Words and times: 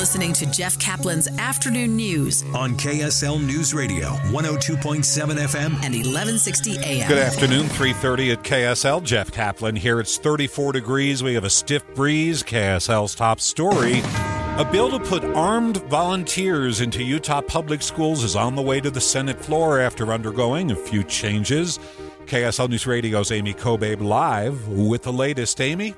listening 0.00 0.32
to 0.32 0.46
Jeff 0.46 0.78
Kaplan's 0.78 1.28
Afternoon 1.38 1.94
News 1.94 2.42
on 2.54 2.74
KSL 2.74 3.38
News 3.38 3.74
Radio, 3.74 4.08
102.7 4.32 5.04
FM 5.36 5.74
and 5.82 5.94
1160 5.94 6.78
AM. 6.78 7.06
Good 7.06 7.18
afternoon, 7.18 7.66
3:30 7.68 8.32
at 8.32 8.42
KSL. 8.42 9.02
Jeff 9.02 9.30
Kaplan 9.30 9.76
here. 9.76 10.00
It's 10.00 10.16
34 10.16 10.72
degrees. 10.72 11.22
We 11.22 11.34
have 11.34 11.44
a 11.44 11.50
stiff 11.50 11.84
breeze. 11.94 12.42
KSL's 12.42 13.14
top 13.14 13.40
story. 13.40 14.00
A 14.56 14.66
bill 14.72 14.88
to 14.88 15.00
put 15.00 15.22
armed 15.22 15.76
volunteers 15.90 16.80
into 16.80 17.02
Utah 17.02 17.42
public 17.42 17.82
schools 17.82 18.24
is 18.24 18.34
on 18.34 18.56
the 18.56 18.62
way 18.62 18.80
to 18.80 18.90
the 18.90 19.02
Senate 19.02 19.38
floor 19.38 19.80
after 19.80 20.14
undergoing 20.14 20.70
a 20.70 20.76
few 20.76 21.04
changes. 21.04 21.78
KSL 22.24 22.70
News 22.70 22.86
Radio's 22.86 23.30
Amy 23.30 23.52
Kobabe 23.52 24.00
live 24.00 24.66
with 24.66 25.02
the 25.02 25.12
latest. 25.12 25.60
Amy? 25.60 25.94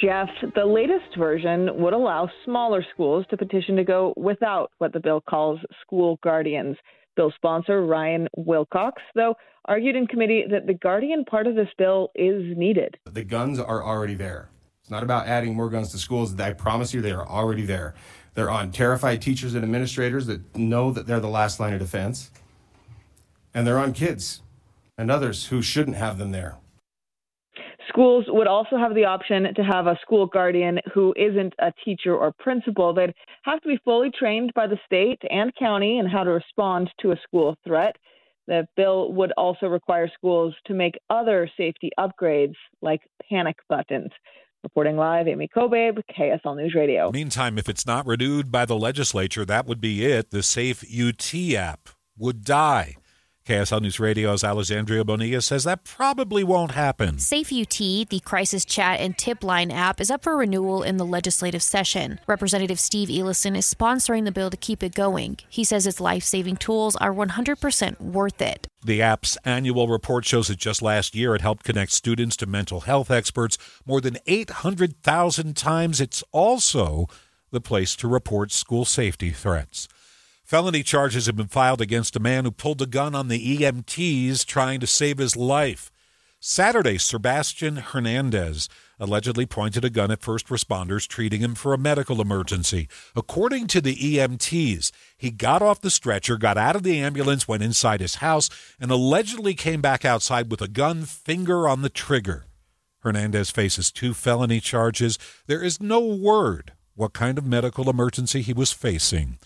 Jeff, 0.00 0.28
the 0.54 0.64
latest 0.64 1.16
version 1.16 1.70
would 1.80 1.94
allow 1.94 2.28
smaller 2.44 2.84
schools 2.92 3.24
to 3.30 3.36
petition 3.36 3.76
to 3.76 3.84
go 3.84 4.12
without 4.16 4.70
what 4.78 4.92
the 4.92 5.00
bill 5.00 5.20
calls 5.20 5.58
school 5.80 6.18
guardians. 6.22 6.76
Bill 7.16 7.32
sponsor 7.34 7.86
Ryan 7.86 8.28
Wilcox, 8.36 9.00
though, 9.14 9.34
argued 9.64 9.96
in 9.96 10.06
committee 10.06 10.44
that 10.50 10.66
the 10.66 10.74
guardian 10.74 11.24
part 11.24 11.46
of 11.46 11.54
this 11.54 11.68
bill 11.78 12.10
is 12.14 12.56
needed. 12.56 12.98
The 13.10 13.24
guns 13.24 13.58
are 13.58 13.82
already 13.82 14.14
there. 14.14 14.50
It's 14.82 14.90
not 14.90 15.02
about 15.02 15.26
adding 15.26 15.54
more 15.54 15.70
guns 15.70 15.90
to 15.92 15.98
schools. 15.98 16.38
I 16.38 16.52
promise 16.52 16.92
you, 16.92 17.00
they 17.00 17.12
are 17.12 17.26
already 17.26 17.64
there. 17.64 17.94
They're 18.34 18.50
on 18.50 18.70
terrified 18.70 19.22
teachers 19.22 19.54
and 19.54 19.64
administrators 19.64 20.26
that 20.26 20.56
know 20.56 20.92
that 20.92 21.06
they're 21.06 21.20
the 21.20 21.28
last 21.28 21.58
line 21.58 21.72
of 21.72 21.80
defense. 21.80 22.30
And 23.54 23.66
they're 23.66 23.78
on 23.78 23.94
kids 23.94 24.42
and 24.98 25.10
others 25.10 25.46
who 25.46 25.62
shouldn't 25.62 25.96
have 25.96 26.18
them 26.18 26.32
there. 26.32 26.56
Schools 27.96 28.26
would 28.28 28.46
also 28.46 28.76
have 28.76 28.94
the 28.94 29.06
option 29.06 29.54
to 29.54 29.64
have 29.64 29.86
a 29.86 29.98
school 30.02 30.26
guardian 30.26 30.80
who 30.92 31.14
isn't 31.16 31.54
a 31.58 31.72
teacher 31.82 32.14
or 32.14 32.30
principal. 32.38 32.92
They'd 32.92 33.14
have 33.44 33.62
to 33.62 33.68
be 33.68 33.78
fully 33.86 34.10
trained 34.10 34.52
by 34.54 34.66
the 34.66 34.78
state 34.84 35.18
and 35.30 35.50
county 35.54 35.98
in 35.98 36.04
how 36.06 36.22
to 36.22 36.30
respond 36.30 36.90
to 37.00 37.12
a 37.12 37.16
school 37.26 37.56
threat. 37.66 37.96
The 38.48 38.68
bill 38.76 39.14
would 39.14 39.32
also 39.38 39.64
require 39.64 40.10
schools 40.14 40.54
to 40.66 40.74
make 40.74 40.98
other 41.08 41.50
safety 41.56 41.88
upgrades 41.98 42.56
like 42.82 43.00
panic 43.30 43.56
buttons. 43.66 44.10
Reporting 44.62 44.98
live, 44.98 45.26
Amy 45.26 45.48
Kobabe, 45.48 46.02
KSL 46.18 46.54
News 46.54 46.74
Radio. 46.74 47.10
Meantime, 47.12 47.56
if 47.56 47.66
it's 47.66 47.86
not 47.86 48.04
renewed 48.04 48.52
by 48.52 48.66
the 48.66 48.76
legislature, 48.76 49.46
that 49.46 49.64
would 49.64 49.80
be 49.80 50.04
it. 50.04 50.32
The 50.32 50.42
Safe 50.42 50.84
UT 50.84 51.34
app 51.54 51.88
would 52.18 52.44
die. 52.44 52.96
KSL 53.46 53.80
News 53.80 54.00
Radio's 54.00 54.42
Alexandria 54.42 55.04
Bonilla 55.04 55.40
says 55.40 55.62
that 55.62 55.84
probably 55.84 56.42
won't 56.42 56.72
happen. 56.72 57.20
Safe 57.20 57.52
UT, 57.52 57.78
the 57.78 58.20
crisis 58.24 58.64
chat 58.64 58.98
and 58.98 59.16
tip 59.16 59.44
line 59.44 59.70
app, 59.70 60.00
is 60.00 60.10
up 60.10 60.24
for 60.24 60.36
renewal 60.36 60.82
in 60.82 60.96
the 60.96 61.06
legislative 61.06 61.62
session. 61.62 62.18
Representative 62.26 62.80
Steve 62.80 63.08
Eliason 63.08 63.56
is 63.56 63.72
sponsoring 63.72 64.24
the 64.24 64.32
bill 64.32 64.50
to 64.50 64.56
keep 64.56 64.82
it 64.82 64.96
going. 64.96 65.38
He 65.48 65.62
says 65.62 65.86
its 65.86 66.00
life 66.00 66.24
saving 66.24 66.56
tools 66.56 66.96
are 66.96 67.14
100% 67.14 68.00
worth 68.00 68.42
it. 68.42 68.66
The 68.84 69.00
app's 69.00 69.38
annual 69.44 69.86
report 69.86 70.24
shows 70.24 70.48
that 70.48 70.58
just 70.58 70.82
last 70.82 71.14
year 71.14 71.36
it 71.36 71.40
helped 71.40 71.62
connect 71.62 71.92
students 71.92 72.36
to 72.38 72.46
mental 72.46 72.80
health 72.80 73.12
experts 73.12 73.58
more 73.86 74.00
than 74.00 74.18
800,000 74.26 75.56
times. 75.56 76.00
It's 76.00 76.24
also 76.32 77.06
the 77.52 77.60
place 77.60 77.94
to 77.96 78.08
report 78.08 78.50
school 78.50 78.84
safety 78.84 79.30
threats. 79.30 79.86
Felony 80.46 80.84
charges 80.84 81.26
have 81.26 81.34
been 81.34 81.48
filed 81.48 81.80
against 81.80 82.14
a 82.14 82.20
man 82.20 82.44
who 82.44 82.52
pulled 82.52 82.80
a 82.80 82.86
gun 82.86 83.16
on 83.16 83.26
the 83.26 83.58
EMTs 83.58 84.46
trying 84.46 84.78
to 84.78 84.86
save 84.86 85.18
his 85.18 85.34
life. 85.34 85.90
Saturday, 86.38 86.98
Sebastian 86.98 87.78
Hernandez 87.78 88.68
allegedly 89.00 89.44
pointed 89.44 89.84
a 89.84 89.90
gun 89.90 90.12
at 90.12 90.22
first 90.22 90.46
responders 90.46 91.08
treating 91.08 91.40
him 91.40 91.56
for 91.56 91.74
a 91.74 91.78
medical 91.78 92.20
emergency. 92.20 92.88
According 93.16 93.66
to 93.66 93.80
the 93.80 93.96
EMTs, 93.96 94.92
he 95.16 95.32
got 95.32 95.62
off 95.62 95.80
the 95.80 95.90
stretcher, 95.90 96.36
got 96.36 96.56
out 96.56 96.76
of 96.76 96.84
the 96.84 97.00
ambulance, 97.00 97.48
went 97.48 97.64
inside 97.64 97.98
his 97.98 98.16
house, 98.16 98.48
and 98.78 98.92
allegedly 98.92 99.54
came 99.54 99.80
back 99.80 100.04
outside 100.04 100.48
with 100.48 100.62
a 100.62 100.68
gun, 100.68 101.06
finger 101.06 101.68
on 101.68 101.82
the 101.82 101.90
trigger. 101.90 102.44
Hernandez 103.00 103.50
faces 103.50 103.90
two 103.90 104.14
felony 104.14 104.60
charges. 104.60 105.18
There 105.48 105.64
is 105.64 105.80
no 105.80 105.98
word 105.98 106.74
what 106.94 107.14
kind 107.14 107.36
of 107.36 107.44
medical 107.44 107.90
emergency 107.90 108.42
he 108.42 108.52
was 108.52 108.72
facing 108.72 109.38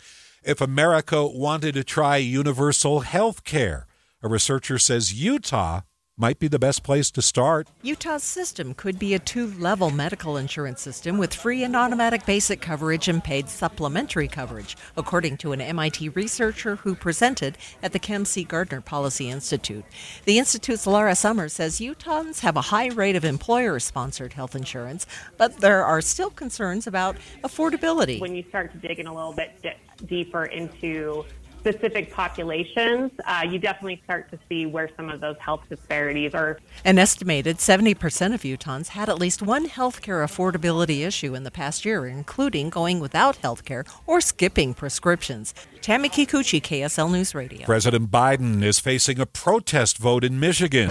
if 0.42 0.60
America 0.60 1.26
wanted 1.26 1.74
to 1.74 1.84
try 1.84 2.16
universal 2.16 3.00
health 3.00 3.44
care. 3.44 3.86
A 4.22 4.28
researcher 4.28 4.78
says 4.78 5.14
Utah 5.14 5.80
might 6.20 6.38
be 6.38 6.48
the 6.48 6.58
best 6.58 6.82
place 6.82 7.10
to 7.10 7.22
start. 7.22 7.66
Utah's 7.82 8.22
system 8.22 8.74
could 8.74 8.98
be 8.98 9.14
a 9.14 9.18
two 9.18 9.46
level 9.54 9.90
medical 9.90 10.36
insurance 10.36 10.82
system 10.82 11.16
with 11.16 11.32
free 11.32 11.64
and 11.64 11.74
automatic 11.74 12.26
basic 12.26 12.60
coverage 12.60 13.08
and 13.08 13.24
paid 13.24 13.48
supplementary 13.48 14.28
coverage, 14.28 14.76
according 14.98 15.38
to 15.38 15.52
an 15.52 15.62
MIT 15.62 16.10
researcher 16.10 16.76
who 16.76 16.94
presented 16.94 17.56
at 17.82 17.92
the 17.92 17.98
Kem 17.98 18.26
C. 18.26 18.44
Gardner 18.44 18.82
Policy 18.82 19.30
Institute. 19.30 19.84
The 20.26 20.38
Institute's 20.38 20.86
Laura 20.86 21.14
Summers 21.14 21.54
says 21.54 21.80
Utahns 21.80 22.40
have 22.40 22.56
a 22.56 22.60
high 22.60 22.88
rate 22.88 23.16
of 23.16 23.24
employer 23.24 23.78
sponsored 23.80 24.34
health 24.34 24.54
insurance, 24.54 25.06
but 25.38 25.60
there 25.60 25.86
are 25.86 26.02
still 26.02 26.30
concerns 26.30 26.86
about 26.86 27.16
affordability. 27.42 28.20
When 28.20 28.34
you 28.34 28.44
start 28.50 28.72
to 28.72 28.78
dig 28.78 28.98
in 28.98 29.06
a 29.06 29.14
little 29.14 29.32
bit 29.32 29.62
deeper 30.06 30.44
into 30.47 31.25
specific 31.61 32.11
populations, 32.11 33.12
uh, 33.27 33.43
you 33.49 33.59
definitely 33.59 34.00
start 34.05 34.31
to 34.31 34.38
see 34.49 34.66
where 34.66 34.88
some 34.97 35.11
of 35.11 35.21
those 35.21 35.37
health 35.38 35.62
disparities 35.69 36.34
are. 36.34 36.59
An 36.84 36.99
estimated 36.99 37.59
70% 37.59 38.34
of 38.34 38.43
Utahns 38.43 38.88
had 38.88 39.09
at 39.09 39.19
least 39.19 39.43
one 39.43 39.69
healthcare 39.69 40.25
affordability 40.25 41.06
issue 41.06 41.34
in 41.34 41.44
the 41.44 41.50
past 41.50 41.84
year, 41.84 42.06
including 42.06 42.71
going 42.71 42.99
without 42.99 43.41
healthcare 43.43 43.87
or 44.06 44.21
skipping 44.21 44.75
prescriptions. 44.75 45.55
Tammy 45.83 46.09
Kikuchi, 46.09 46.61
KSL 46.61 47.12
News 47.12 47.34
Radio. 47.34 47.67
President 47.67 48.11
Biden 48.11 48.62
is 48.62 48.81
facing 48.81 49.21
a 49.21 49.27
protest 49.27 49.99
vote 49.99 50.25
in 50.25 50.41
Michigan. 50.41 50.91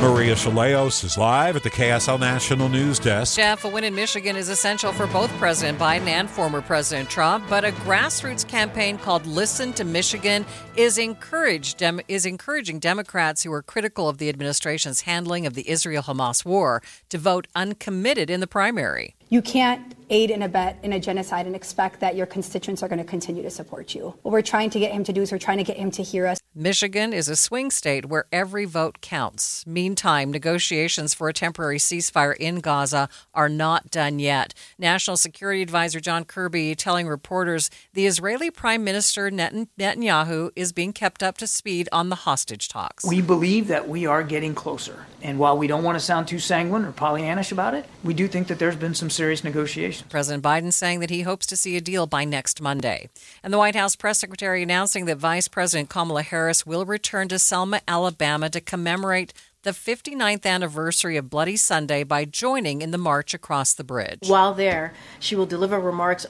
Maria 0.00 0.34
Shilaos 0.34 1.02
is 1.04 1.16
live 1.16 1.56
at 1.56 1.62
the 1.62 1.70
KSL 1.70 2.20
National 2.20 2.68
News 2.68 2.98
Desk. 2.98 3.36
Jeff, 3.36 3.64
a 3.64 3.68
win 3.68 3.84
in 3.84 3.94
Michigan 3.94 4.36
is 4.36 4.48
essential 4.48 4.92
for 4.92 5.06
both 5.06 5.30
President 5.38 5.78
Biden 5.78 6.06
and 6.08 6.28
former 6.28 6.60
President 6.60 7.08
Trump, 7.08 7.44
but 7.48 7.64
a 7.64 7.70
grassroots 7.70 8.46
campaign 8.46 8.98
called 8.98 9.24
Listen 9.24 9.72
to 9.72 9.84
Michigan 9.84 10.44
is 10.76 10.98
encouraged 10.98 11.82
is 12.08 12.26
encouraging 12.26 12.80
Democrats 12.80 13.44
who 13.44 13.52
are 13.52 13.62
critical 13.62 14.08
of 14.08 14.18
the 14.18 14.28
administration's 14.28 15.02
handling 15.02 15.46
of 15.46 15.54
the 15.54 15.68
Israel-Hamas 15.70 16.44
war 16.44 16.82
to 17.08 17.16
vote 17.16 17.46
uncommitted 17.54 18.28
in 18.28 18.40
the 18.40 18.46
primary. 18.46 19.14
You 19.30 19.40
can't 19.40 19.94
aid 20.10 20.30
and 20.30 20.42
abet 20.42 20.78
in 20.82 20.92
a 20.92 21.00
genocide 21.00 21.46
and 21.46 21.56
expect 21.56 22.00
that 22.00 22.14
your 22.14 22.26
constituents 22.26 22.82
are 22.82 22.88
going 22.88 22.98
to 22.98 23.04
continue 23.04 23.42
to 23.42 23.50
support 23.50 23.94
you. 23.94 24.14
What 24.22 24.32
we're 24.32 24.42
trying 24.42 24.70
to 24.70 24.78
get 24.78 24.92
him 24.92 25.02
to 25.04 25.12
do 25.12 25.22
is 25.22 25.32
we're 25.32 25.38
trying 25.38 25.58
to 25.58 25.64
get 25.64 25.76
him 25.76 25.90
to 25.92 26.02
hear 26.02 26.26
us. 26.26 26.38
Michigan 26.56 27.12
is 27.12 27.28
a 27.28 27.34
swing 27.34 27.68
state 27.68 28.06
where 28.06 28.26
every 28.30 28.64
vote 28.64 29.00
counts. 29.00 29.66
Meantime, 29.66 30.30
negotiations 30.30 31.12
for 31.12 31.28
a 31.28 31.32
temporary 31.32 31.78
ceasefire 31.78 32.36
in 32.36 32.60
Gaza 32.60 33.08
are 33.34 33.48
not 33.48 33.90
done 33.90 34.20
yet. 34.20 34.54
National 34.78 35.16
Security 35.16 35.62
Advisor 35.62 35.98
John 35.98 36.24
Kirby 36.24 36.76
telling 36.76 37.08
reporters 37.08 37.70
the 37.94 38.06
Israeli 38.06 38.52
Prime 38.52 38.84
Minister 38.84 39.32
Netanyahu 39.32 40.50
is 40.54 40.72
being 40.72 40.92
kept 40.92 41.24
up 41.24 41.38
to 41.38 41.48
speed 41.48 41.88
on 41.90 42.08
the 42.08 42.14
hostage 42.14 42.68
talks. 42.68 43.04
We 43.04 43.20
believe 43.20 43.66
that 43.66 43.88
we 43.88 44.06
are 44.06 44.22
getting 44.22 44.54
closer. 44.54 45.06
And 45.22 45.40
while 45.40 45.58
we 45.58 45.66
don't 45.66 45.82
want 45.82 45.98
to 45.98 46.04
sound 46.04 46.28
too 46.28 46.38
sanguine 46.38 46.84
or 46.84 46.92
Pollyannish 46.92 47.50
about 47.50 47.74
it, 47.74 47.84
we 48.04 48.14
do 48.14 48.28
think 48.28 48.46
that 48.46 48.60
there's 48.60 48.76
been 48.76 48.94
some 48.94 49.10
serious 49.10 49.42
negotiations. 49.42 50.08
President 50.08 50.44
Biden 50.44 50.72
saying 50.72 51.00
that 51.00 51.10
he 51.10 51.22
hopes 51.22 51.46
to 51.46 51.56
see 51.56 51.76
a 51.76 51.80
deal 51.80 52.06
by 52.06 52.24
next 52.24 52.60
Monday. 52.60 53.08
And 53.42 53.52
the 53.52 53.58
White 53.58 53.74
House 53.74 53.96
press 53.96 54.20
secretary 54.20 54.62
announcing 54.62 55.06
that 55.06 55.16
Vice 55.16 55.48
President 55.48 55.88
Kamala 55.88 56.22
Harris 56.22 56.43
will 56.66 56.84
return 56.84 57.28
to 57.28 57.38
Selma, 57.38 57.80
Alabama 57.88 58.50
to 58.50 58.60
commemorate 58.60 59.32
the 59.62 59.70
59th 59.70 60.44
anniversary 60.44 61.16
of 61.16 61.30
Bloody 61.30 61.56
Sunday 61.56 62.02
by 62.02 62.24
joining 62.26 62.82
in 62.82 62.90
the 62.90 62.98
march 62.98 63.32
across 63.32 63.72
the 63.72 63.84
bridge. 63.84 64.28
While 64.28 64.52
there, 64.52 64.92
she 65.18 65.34
will 65.34 65.46
deliver 65.46 65.80
remarks 65.80 66.26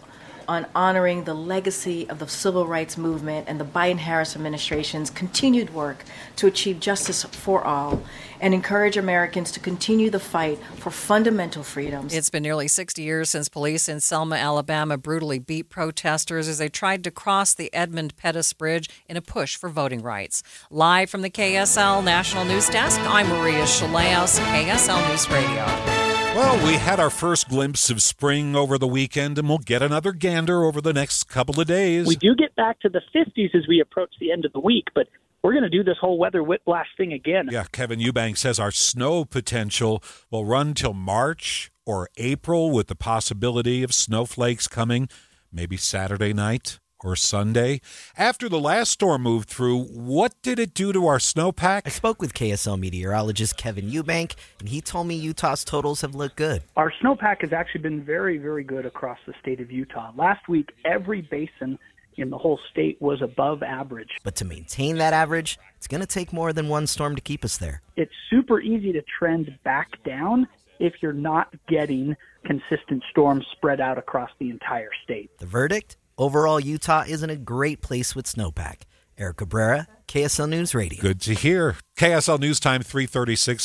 on 0.48 0.66
honoring 0.74 1.24
the 1.24 1.34
legacy 1.34 2.08
of 2.08 2.18
the 2.18 2.28
civil 2.28 2.66
rights 2.66 2.96
movement 2.96 3.48
and 3.48 3.60
the 3.60 3.64
Biden 3.64 3.98
Harris 3.98 4.34
administration's 4.34 5.10
continued 5.10 5.74
work 5.74 6.04
to 6.36 6.46
achieve 6.46 6.80
justice 6.80 7.24
for 7.24 7.64
all 7.64 8.02
and 8.40 8.52
encourage 8.52 8.96
Americans 8.96 9.50
to 9.52 9.60
continue 9.60 10.10
the 10.10 10.20
fight 10.20 10.58
for 10.76 10.90
fundamental 10.90 11.62
freedoms. 11.62 12.12
It's 12.12 12.30
been 12.30 12.42
nearly 12.42 12.68
60 12.68 13.02
years 13.02 13.30
since 13.30 13.48
police 13.48 13.88
in 13.88 14.00
Selma, 14.00 14.36
Alabama 14.36 14.98
brutally 14.98 15.38
beat 15.38 15.70
protesters 15.70 16.48
as 16.48 16.58
they 16.58 16.68
tried 16.68 17.04
to 17.04 17.10
cross 17.10 17.54
the 17.54 17.72
Edmund 17.72 18.16
Pettus 18.16 18.52
Bridge 18.52 18.90
in 19.08 19.16
a 19.16 19.22
push 19.22 19.56
for 19.56 19.68
voting 19.68 20.02
rights. 20.02 20.42
Live 20.70 21.08
from 21.10 21.22
the 21.22 21.30
KSL 21.30 22.04
National 22.04 22.44
News 22.44 22.68
Desk, 22.68 23.00
I'm 23.02 23.28
Maria 23.28 23.64
Shilaos, 23.64 24.38
KSL 24.38 25.08
News 25.08 25.30
Radio. 25.30 26.13
Well, 26.34 26.66
we 26.66 26.72
had 26.72 26.98
our 26.98 27.10
first 27.10 27.48
glimpse 27.48 27.90
of 27.90 28.02
spring 28.02 28.56
over 28.56 28.76
the 28.76 28.88
weekend, 28.88 29.38
and 29.38 29.48
we'll 29.48 29.58
get 29.58 29.82
another 29.82 30.10
gander 30.10 30.64
over 30.64 30.80
the 30.80 30.92
next 30.92 31.28
couple 31.28 31.60
of 31.60 31.68
days. 31.68 32.08
We 32.08 32.16
do 32.16 32.34
get 32.34 32.56
back 32.56 32.80
to 32.80 32.88
the 32.88 33.02
50s 33.14 33.54
as 33.54 33.68
we 33.68 33.80
approach 33.80 34.10
the 34.18 34.32
end 34.32 34.44
of 34.44 34.52
the 34.52 34.58
week, 34.58 34.88
but 34.96 35.06
we're 35.44 35.52
going 35.52 35.62
to 35.62 35.70
do 35.70 35.84
this 35.84 35.96
whole 36.00 36.18
weather 36.18 36.42
whiplash 36.42 36.88
thing 36.96 37.12
again. 37.12 37.50
Yeah, 37.52 37.66
Kevin 37.70 38.00
Eubank 38.00 38.36
says 38.36 38.58
our 38.58 38.72
snow 38.72 39.24
potential 39.24 40.02
will 40.28 40.44
run 40.44 40.74
till 40.74 40.92
March 40.92 41.70
or 41.86 42.08
April 42.16 42.72
with 42.72 42.88
the 42.88 42.96
possibility 42.96 43.84
of 43.84 43.94
snowflakes 43.94 44.66
coming 44.66 45.08
maybe 45.52 45.76
Saturday 45.76 46.32
night 46.32 46.80
or 47.04 47.14
Sunday. 47.14 47.80
After 48.16 48.48
the 48.48 48.58
last 48.58 48.90
storm 48.90 49.22
moved 49.22 49.48
through, 49.48 49.84
what 49.84 50.34
did 50.42 50.58
it 50.58 50.74
do 50.74 50.92
to 50.92 51.06
our 51.06 51.18
snowpack? 51.18 51.82
I 51.84 51.90
spoke 51.90 52.20
with 52.20 52.34
KSL 52.34 52.78
meteorologist 52.78 53.56
Kevin 53.56 53.90
Eubank, 53.90 54.34
and 54.58 54.68
he 54.68 54.80
told 54.80 55.06
me 55.06 55.14
Utah's 55.14 55.62
totals 55.62 56.00
have 56.00 56.14
looked 56.14 56.36
good. 56.36 56.62
Our 56.76 56.92
snowpack 57.02 57.42
has 57.42 57.52
actually 57.52 57.82
been 57.82 58.02
very, 58.02 58.38
very 58.38 58.64
good 58.64 58.86
across 58.86 59.18
the 59.26 59.34
state 59.40 59.60
of 59.60 59.70
Utah. 59.70 60.12
Last 60.16 60.48
week, 60.48 60.72
every 60.84 61.20
basin 61.20 61.78
in 62.16 62.30
the 62.30 62.38
whole 62.38 62.58
state 62.70 63.00
was 63.00 63.20
above 63.22 63.62
average. 63.62 64.10
But 64.22 64.36
to 64.36 64.44
maintain 64.44 64.98
that 64.98 65.12
average, 65.12 65.58
it's 65.76 65.86
going 65.86 66.00
to 66.00 66.06
take 66.06 66.32
more 66.32 66.52
than 66.52 66.68
one 66.68 66.86
storm 66.86 67.16
to 67.16 67.20
keep 67.20 67.44
us 67.44 67.56
there. 67.56 67.82
It's 67.96 68.12
super 68.30 68.60
easy 68.60 68.92
to 68.92 69.02
trend 69.18 69.58
back 69.64 70.02
down 70.04 70.48
if 70.78 70.94
you're 71.00 71.12
not 71.12 71.54
getting 71.68 72.16
consistent 72.44 73.02
storms 73.10 73.44
spread 73.52 73.80
out 73.80 73.98
across 73.98 74.30
the 74.38 74.50
entire 74.50 74.90
state. 75.02 75.30
The 75.38 75.46
verdict? 75.46 75.96
Overall, 76.16 76.60
Utah 76.60 77.04
is 77.06 77.22
in 77.24 77.30
a 77.30 77.36
great 77.36 77.80
place 77.80 78.14
with 78.14 78.26
snowpack. 78.26 78.82
Eric 79.18 79.38
Cabrera, 79.38 79.86
KSL 80.06 80.48
News 80.48 80.74
Radio. 80.74 81.00
Good 81.00 81.20
to 81.22 81.34
hear. 81.34 81.76
KSL 81.98 82.38
News 82.38 82.60
Time 82.60 82.82
336. 82.82 83.62